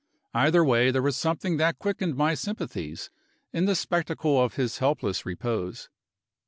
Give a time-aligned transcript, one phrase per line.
[0.33, 3.11] Either way, there was something that quickened my sympathies,
[3.53, 5.89] in the spectacle of his helpless repose.